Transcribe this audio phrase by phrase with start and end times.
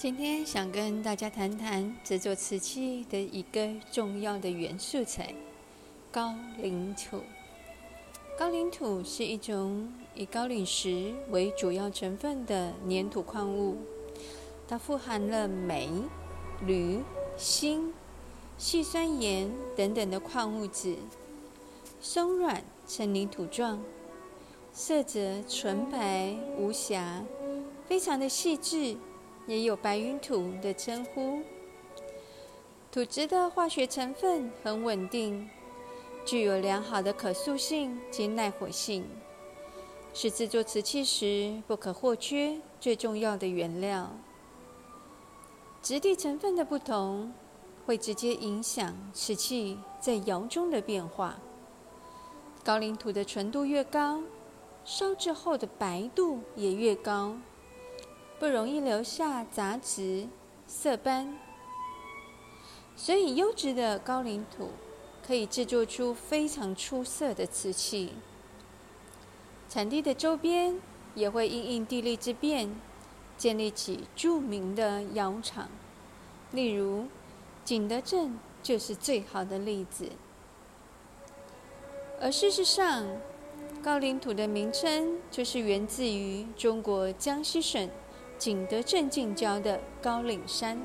[0.00, 5.34] 今天想跟大家谈谈制作瓷器的一个重要的元素材——
[6.10, 7.20] 高岭土。
[8.38, 13.76] 高岭土是一种以高岭石为主要成分的粘土矿物，
[14.66, 15.90] 它富含了镁、
[16.64, 17.00] 铝、
[17.36, 17.92] 锌、
[18.56, 20.96] 细酸盐等等的矿物质，
[22.00, 23.78] 松软呈泥土状，
[24.72, 27.22] 色泽纯白无瑕，
[27.86, 28.96] 非常的细致。
[29.50, 31.40] 也有白云土的称呼。
[32.92, 35.50] 土质的化学成分很稳定，
[36.24, 39.04] 具有良好的可塑性及耐火性，
[40.14, 44.12] 是制作瓷器时不可或缺、最重要的原料。
[45.82, 47.32] 质地成分的不同，
[47.84, 51.40] 会直接影响瓷器在窑中的变化。
[52.62, 54.22] 高岭土的纯度越高，
[54.84, 57.34] 烧制后的白度也越高。
[58.40, 60.26] 不容易留下杂质、
[60.66, 61.38] 色斑，
[62.96, 64.70] 所以优质的高岭土
[65.22, 68.14] 可以制作出非常出色的瓷器。
[69.68, 70.80] 产地的周边
[71.14, 72.74] 也会因应地利之便，
[73.36, 75.68] 建立起著名的窑厂，
[76.52, 77.08] 例如
[77.62, 80.08] 景德镇就是最好的例子。
[82.18, 83.06] 而事实上，
[83.82, 87.90] 高岭土的名称就是源自于中国江西省。
[88.40, 90.80] 景德镇近郊的高岭山，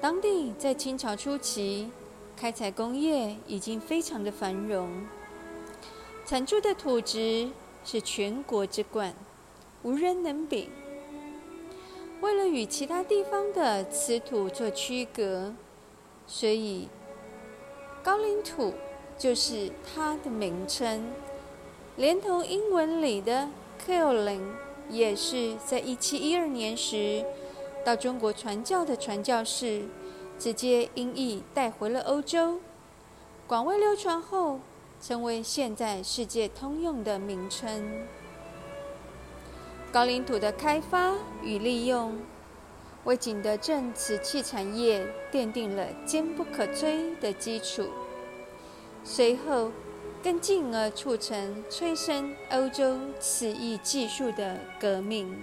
[0.00, 1.90] 当地在清朝初期
[2.36, 5.04] 开采工业已经非常的繁荣，
[6.24, 7.50] 产出的土质
[7.84, 9.12] 是全国之冠，
[9.82, 10.70] 无人能比。
[12.20, 15.52] 为了与其他地方的瓷土做区隔，
[16.24, 16.86] 所以
[18.00, 18.74] 高岭土
[19.18, 21.10] 就是它的名称，
[21.96, 23.48] 连同英文里的
[23.84, 24.52] Kaolin。
[24.90, 27.24] 也是在一七一二年时，
[27.84, 29.84] 到中国传教的传教士
[30.38, 32.60] 直接音译带回了欧洲，
[33.46, 34.60] 广为流传后，
[35.00, 38.06] 成为现在世界通用的名称。
[39.92, 42.18] 高岭土的开发与利用，
[43.04, 47.88] 为景德镇瓷器产业奠定了坚不可摧的基础。
[49.04, 49.70] 随后。
[50.22, 55.34] 更进而促成催生欧洲此一技术的革命。